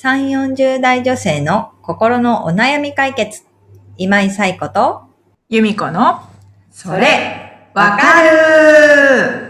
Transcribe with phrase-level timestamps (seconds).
[0.00, 3.42] 3、40代女性の心のお悩み解決。
[3.96, 5.02] 今井冴子と、
[5.48, 6.20] 由美子の、
[6.70, 9.48] それ、わかる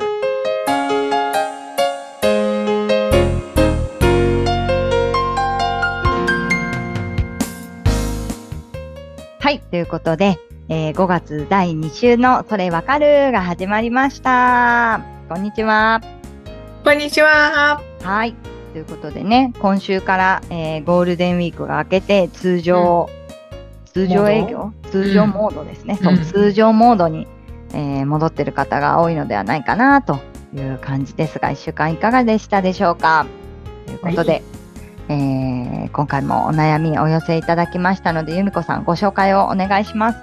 [9.38, 10.38] はい、ということで、
[10.70, 15.02] えー5月第2週のそれわかるが始まりました。
[15.28, 16.00] こんにちは。
[16.84, 17.82] こんにちは。
[18.02, 18.47] はい。
[18.72, 23.08] ということでね、今週から、えーゴールデンウィークが明けて通常、
[23.92, 24.72] 通常営業？
[24.90, 25.98] 通常モードですね。
[26.02, 27.26] そう、うん通常モードに、
[27.72, 30.18] えー戻ってる方が多いのではないかなと
[30.54, 33.26] いう感じですが、1週間いかがでしたでしょうか？
[33.86, 34.42] ということで、はい
[35.08, 40.18] えー今回もお悩みお寄せいただきましたので、由美子さんご紹介をお願いします。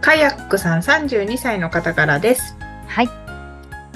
[0.00, 2.56] カヤックさん32歳の方からです。
[2.88, 3.08] はい。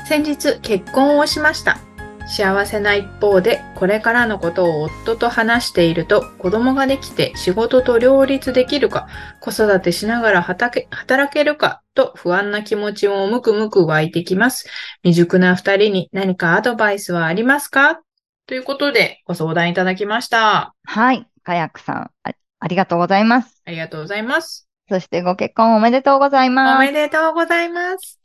[0.06, 1.78] 先日結婚をしました。
[2.26, 9.08] 幸せな一方で、これからのことを夫と話していると、子供ができて仕事と両立できるか、
[9.40, 14.66] 子育てしながら働け働けるかと不安な気持ちもむくむく湧いてきます。
[15.02, 18.00] 未熟な二人に何かアドバイスはありますか？
[18.46, 20.74] ということでご相談いただきました。
[20.84, 21.26] はい。
[21.42, 23.62] カヤックさん、あありがとうございます。
[23.66, 24.66] ありがとうございます。
[24.88, 26.86] そしてご結婚おめでとうございおます。
[26.86, 28.18] めでとうございます。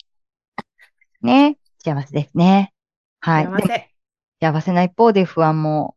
[1.22, 1.58] ね。
[1.84, 2.74] 幸せですね。
[3.20, 3.46] はい。
[3.46, 3.89] 幸せ。
[4.42, 5.96] 幸せな一方で不安も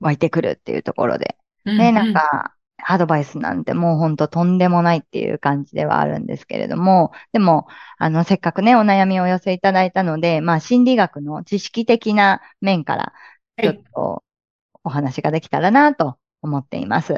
[0.00, 1.36] 湧いてくるっていうところで。
[1.64, 2.54] ね、なんか、
[2.86, 7.66] アドバイスなんてもうほんととんでもないっていう感じではあるんですけれども、でも、
[7.98, 13.12] あの、せっかくね、お悩みをお寄せいただいたので、まあ、心理学の知識的な面から、
[13.62, 14.24] ちょっと
[14.82, 17.14] お話ができたらなと思っています。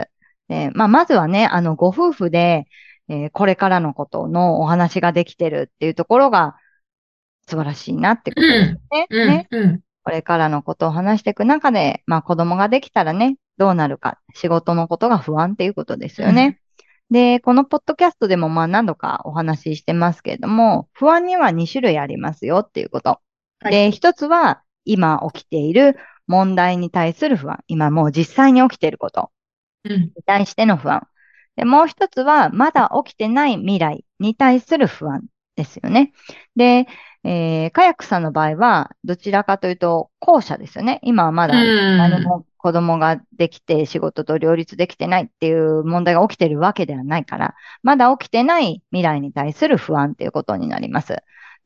[0.48, 2.66] で、まあ、まずはね、あの、ご夫婦で、
[3.08, 6.56] えーこれからのことのお話ができてるっていうところが
[7.48, 9.06] 素晴らしいなってことですね。
[9.10, 9.48] うん、ね。
[9.50, 16.60] うん、これからのことを話していく中で、まあ子供ができたらね、どうなるか、仕事のことが不安っていうことですよね。
[17.10, 23.20] で、このポッドキャストでもまあ何度かお話ししてますけれども、不安には2種類ありますよっていうこと。
[23.58, 25.96] はいで、一つは今起きている
[26.28, 27.64] 問題に対する不安。
[27.66, 29.32] 今もう実際に起きていること
[29.82, 31.08] うん、に対しての不安。
[31.56, 35.24] で、もう一つはまだ起きてない未来に対する不安
[35.56, 36.12] ですよね。
[36.54, 36.86] で、
[37.24, 41.00] えー、カヤックさんの場合は、どちらかというと、後者ですよね。
[41.02, 51.16] 今はまだうん何も子供ができて仕事と両立できてないっていう問題が起きてるわけではないから、まだ起きてない未来に対する不安っていうことになります。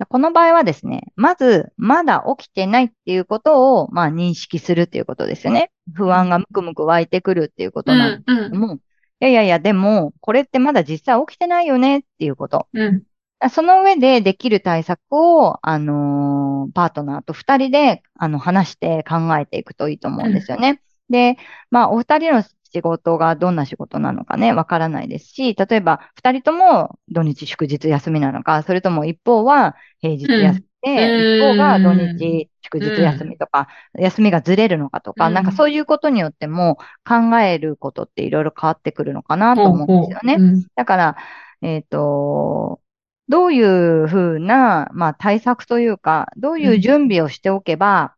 [0.08, 5.70] この場合はですね、まず、まだ起きてないっていうことを、まあ、認識するっていうことですよね。
[5.94, 8.80] 不安がむくむく湧いてくるっていうことなんですうん、もう、い
[9.20, 12.66] やいやいや、でも、これってまだ実際起きてないよねっていうこと。
[12.72, 13.02] うん、
[13.48, 20.82] その上でできる対策を、あのーパートナーと二人で、あの、話して考えていくといいと思うんですよね。
[21.08, 21.36] で、
[21.70, 25.28] まあ、お二人の仕事がどんな仕事なのかね、わからないです。
[25.32, 31.40] し、例えば、二人とも土日祝日休みなのか、それとも一方は平日休みで、うん。
[31.40, 35.34] 一方が土日祝日休みとか、休みがずれるのかとか、うん。
[35.34, 40.36] なんかそういうことによっても考えることっていろいろ変わってくるのかなと思うんですよね。
[40.38, 40.66] うん。
[40.76, 41.16] だから、
[41.62, 42.80] えっ、と、
[43.30, 48.16] どういうふうな、まあ対策というか、どういう準備をしておけば、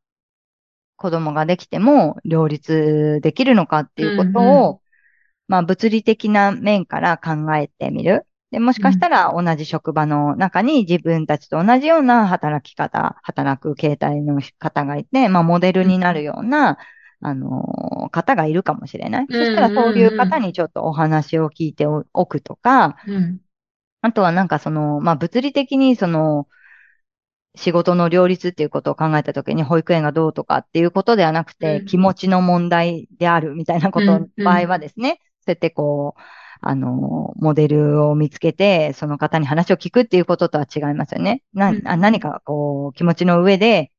[0.96, 4.80] 子供ができても両立できるのかっていうことを、うんう
[5.48, 8.26] まあ物理的な面から考えてみる。
[8.52, 16.78] で、もしかしたら同じ職場の中に自分たちと同じような働き方、働く形態の方がいて、まあモデルになるような、
[17.20, 19.26] あの方がいるかもしれない。
[19.30, 23.40] そしたらそういう方にちょっとお話を聞いておくとか、うん、
[24.02, 26.46] あとはなんかその、まあ物理的にその、
[27.54, 31.86] 仕事の両立っていうことを考えたときに保育園がどうとかっていうことではなくて、うん。
[31.86, 36.20] 気持ちの問題であるみたいなことの場合はですね、そうやってこう、
[36.60, 41.42] あの、モデルを見つけて、その方に話を聞くっていうこととは違いますよね。
[41.52, 41.86] なうん。
[41.86, 43.92] あ何かこう、気持ちの上で、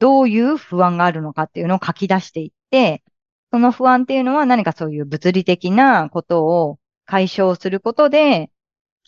[0.00, 3.02] どういう不安があるのかっていうのを書き出していって、
[3.52, 8.50] その不安っていうのは何かそういう物理的なことを解消することで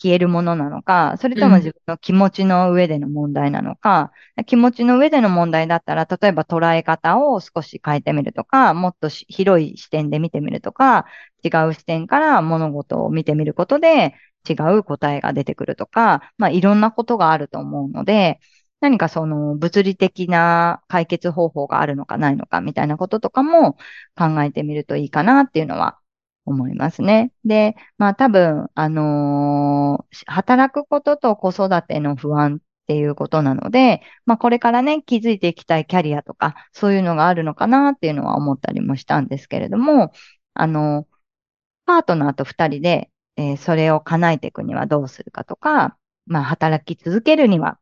[0.01, 4.11] 消えるものなのか、それとも自分の気持ちの上での問題なのか、
[4.47, 11.05] 気持ちの上での問題だったら、例えば捉え方を少し変えてみるとか、もっとし広い視点で見てみるとか、
[11.43, 14.15] 違う視点から物事を見てみることで
[14.49, 18.39] 違う答えが出てくるとか、まあいろんなことがあると思うので、
[18.79, 23.73] 何かその物理的な解決方法があるのかないのかみたいなこととかも
[24.15, 25.99] 考えてみるといいかなっていうのは
[26.45, 27.31] 思いますね。
[27.45, 40.11] で、まあ多分、あのー働くことと子育ての不安っていうことなので、まあこれからね、気づいていきたいキャリアとか、そういうのがあるのかなっていうのは思ったりもしたんですけれども、
[40.53, 41.07] あの、
[41.85, 47.79] パートナーと二人で、えーそれを叶えていくにはどうするかとか、まあ働き続けるには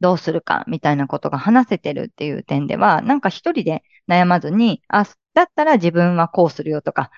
[0.00, 5.04] どうするかみたいなことが話せてるっていう点では、なんか一人で悩まずに、あ、
[5.34, 7.10] だったら自分はこうするよとか、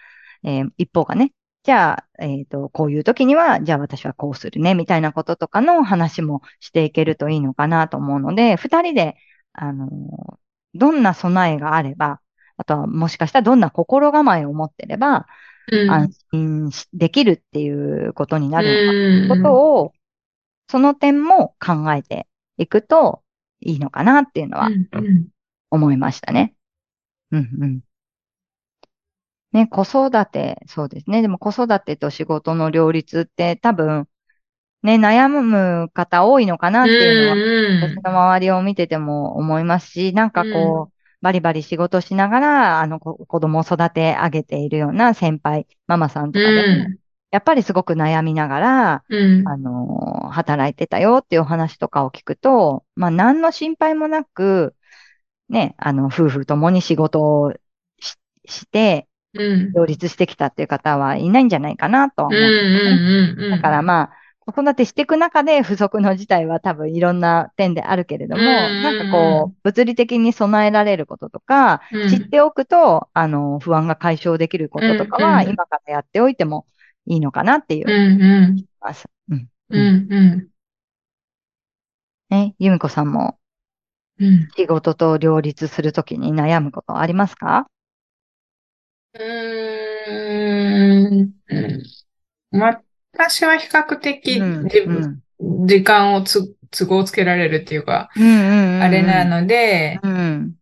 [0.44, 1.32] えー一方がね、
[1.62, 9.16] じゃあ、えっと、こういう時には、じゃあ私はこうするね、みたいなこととかの話もしていけるといいのかなと思うので、二人で、
[9.52, 10.40] あのー
[10.74, 12.20] どんな備えがあれば、
[12.56, 15.26] あとはもしかしたらどんな心構えを持ってれば、
[15.72, 17.68] うん安心しできるってい
[18.06, 18.98] うことになるのか
[19.34, 19.92] うんことを、
[20.68, 23.22] その点も考えていくと
[23.60, 24.68] いいのかなっていうのは
[25.70, 26.54] 思いましたね。
[27.32, 27.80] うんうん。
[29.52, 31.22] ね、子育て、そうですね。
[31.22, 34.06] でも子育てと仕事の両立って多分、
[34.82, 46.96] ね、悩む方多いのかなっていうのは、私の周りを見てても思いますし、なんかこう、バリバリ仕事しながら、あの子子供を育て上げているような先輩、ママさんとかでも、
[47.30, 49.48] やっぱりすごく悩みながら、うん。
[49.48, 54.74] あの、働いてたよっていうお話とかを聞くと、まあ、何の心配もなく、
[55.48, 57.52] ね、あの、夫婦ともに仕事を
[58.00, 58.16] し
[58.46, 59.09] して、うん
[59.74, 62.48] 両立してきたっていう方はいないんじゃないかなと思うんで
[63.46, 64.10] すだからまあ、
[64.52, 72.08] 子育てしていく中で不足の事態は多分いろんな点であるけれども、なんかこう、物理的に備えられることとか、うん。
[72.08, 76.66] 知っておくと、あの、不安が解消できることとかは、今からやっておいても
[77.06, 77.88] いいのかなっていう。
[77.88, 78.64] うんうん。
[79.30, 79.48] うん。
[79.70, 80.48] うんうん。
[82.30, 83.38] ね、由美子さんも
[84.18, 84.48] うん。
[84.56, 87.66] 仕事と両立するときに悩むことありますか
[89.12, 89.18] う
[90.80, 91.82] うん。
[92.52, 94.64] 私は比較的うん。
[94.64, 95.22] 自うん。
[95.42, 98.82] 分時間をつ都合つけられるっていうか、うんうんうんうん。
[98.82, 100.54] あれなので、うん。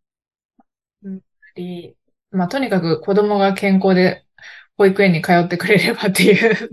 [1.58, 1.94] り
[2.30, 4.24] まあ、とにかく子供が健康で
[4.76, 6.70] 保育園に通ってくれればっていう、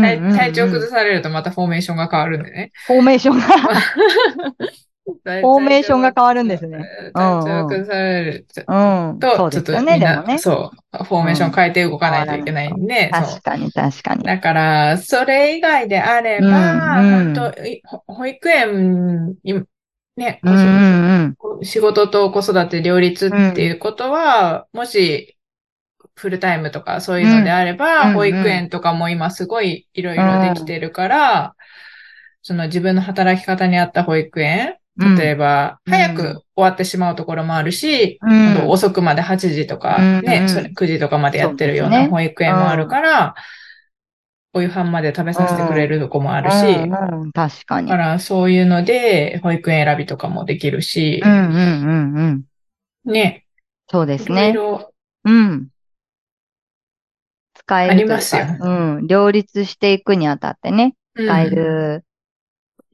[0.00, 2.72] 体体調崩されるとまたフォーメーションが変わるんでね。
[2.86, 3.46] フォーメーションが。
[5.04, 6.84] フォーメーションが変わるんですね。
[7.12, 9.18] 体調崩されるうん。
[9.18, 10.38] と、ちょっとみんな。
[10.38, 13.42] そう、フォーメーション変えて動かないといけないんで、確。
[13.42, 14.22] かに確かに。
[14.22, 19.62] だから、それ以外であれば、うんうん本当保育園に、
[20.16, 25.36] ね、うんうん仕事と子育て両立っていうことは、もし、
[26.14, 31.54] フルタイムとかそういうのであれば、うん保育園とかも今すごいいろいろできてるから、
[32.42, 34.74] その自分の働き方に合った保育園、うん。
[34.96, 35.92] 例えば、うん。
[35.92, 38.68] 早く終わってしまうところもあるし、うん。
[38.68, 40.26] 遅くまで8時とか、うん。
[40.26, 40.48] ね、うん。
[40.48, 43.34] それ9時とかまでやってるような保育園もあるから、
[44.54, 47.22] お夕飯まで食べさせてくれるとこもあるし、うん。
[47.22, 47.88] うん、確かに。
[47.88, 52.44] だからそういうので保育園選びとかもできるしう、んうんうん
[53.06, 53.12] うん。
[53.12, 53.46] ね、
[53.90, 54.52] そうですいろいね。
[54.52, 54.92] ろ
[55.24, 55.68] うん。
[57.54, 58.42] 使えるありますよ。
[58.60, 59.06] うん。
[59.06, 61.26] 両立していくにあたってね、うん。
[61.26, 62.04] 使える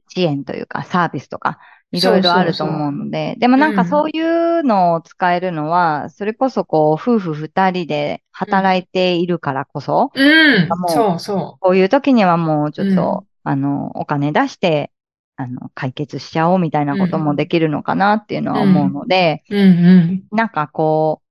[0.09, 1.59] 支援というか、サービスとか、
[1.91, 3.87] いろいろあると思うので、でもなんかうん。
[3.87, 10.67] そういうのを使えるのは、それこそこう、夫婦二人で働いているからこそ、うん。
[10.67, 14.91] も、うそうそこういう時にはもうちょっと、うあの、お金出して、
[15.35, 19.55] あの、解決しちゃおうみたいなこともできるのかなっていうのは思うので、う。
[19.55, 20.23] うんうん。
[20.31, 21.27] なんかこう、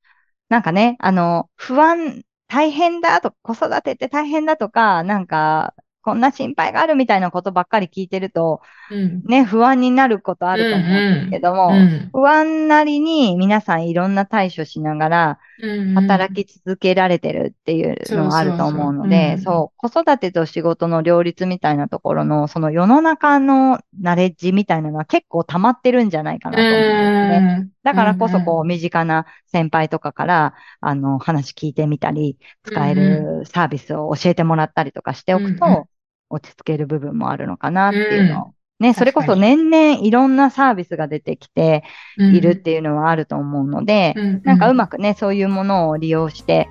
[0.48, 9.22] なんかね、あの、不安、大変だと、子育てって大変だとか、なんか、こんな心配があるみたいなことばっかり聞いてると、うん。
[9.24, 12.10] ね、不安になることあると思うんですけども、うん。
[12.12, 15.94] 不安なりに皆さんいろんな対処しながらうん。
[15.94, 27.44] 働き続けられてるっていうのがあると思うので、そう子育てと仕事の両立みたいなところの、その世の中のナレッジみたいなのは結構溜まってるんじゃないかなと思うんですね。
[27.58, 27.70] うん。
[27.82, 35.58] だからこそ、こう、身近な先輩とかから、あの、話聞いてみたり、使えるサービスを教えてもらったりとかしておくうんうん。
[35.58, 35.88] と、
[36.31, 38.55] 落ち着ける部分もあるのかなっていうのを。
[38.81, 41.82] ね、それこそ年々いろんなサービスが出てきて
[42.17, 42.37] うん。
[42.37, 46.69] いるっていうのはあると思うので、うんなんかうまくね、そういうものを利用して、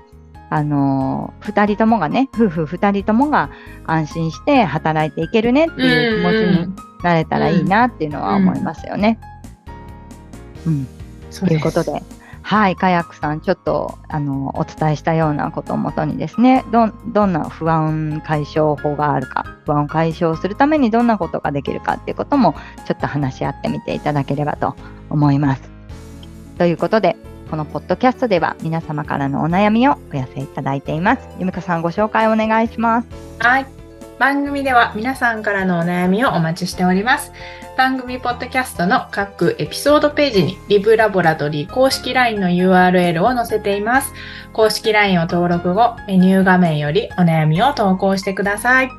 [0.49, 3.49] あのー二人ともがね、夫婦二人ともが
[3.85, 9.19] 安心して働いていけるねっていう気持ちになれたらいいなっていうのは思いますよね。
[10.65, 10.87] うん。
[11.45, 12.01] ということで、
[12.47, 24.77] はい、カヤックさん、ちょっと、あの、お伝えしたようなことをもとにですね、どん、どんな不安解消法があるか、不安を解消するためにどんなことができるかっていうことも、ちょっと話し合ってみていただければと
[25.09, 25.69] 思います。
[26.57, 27.17] ということで、
[27.51, 31.27] このポッドキャストでは皆様からのお悩みをお寄せいただいています。
[31.39, 33.07] ゆみこさんご紹介お願いします。
[33.39, 33.76] はい。
[34.19, 37.31] 番組では皆さんからのお悩みをお待ちしております。
[37.77, 44.11] 番組ポッドキャストの各エピソードページにリブラボラトリー公式 LINE の URL を載せています。
[44.53, 48.89] 公式 LINE を登録後、メニュー画面よりお悩みを投稿してください。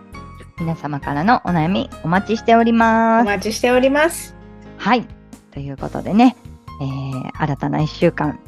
[0.60, 3.26] 皆様からのお悩みお待ちしておりおます。
[3.26, 4.36] 待ちしております。
[4.76, 5.04] はい。
[5.50, 6.36] ということでね、
[6.80, 8.38] えー、新たな一週間、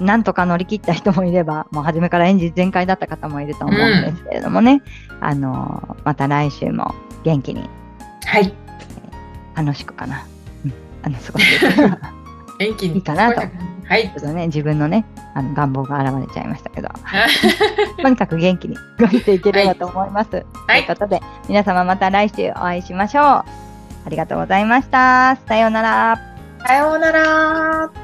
[0.00, 4.82] なんとか乗り切った人もいれば、 もう初めからエンジン全開だった方もいると思うんですけれどもね、
[5.20, 7.68] あのーまた来週も元気に
[8.26, 8.52] はい。
[9.54, 10.24] 楽しくかな。
[10.64, 10.72] うん、
[11.02, 11.98] あの、過ごしていければ
[12.58, 12.94] 元気に。
[12.96, 14.08] いいかなとはい。
[14.08, 16.88] ちょっとね、自分のね、あの願望が現れちゃいましたけど、
[18.00, 20.30] とにかく元気に動いていければと思います。
[20.30, 20.44] という
[20.86, 23.24] ことで、皆様また来週お会いしましょう。
[23.24, 23.44] あ
[24.08, 25.36] りがとうございました。
[25.46, 26.20] さようなら。
[26.66, 28.01] さようなら。